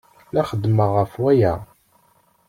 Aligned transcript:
La 0.35 0.43
xeddmeɣ 0.49 0.89
ɣef 0.97 1.13
waya. 1.21 1.53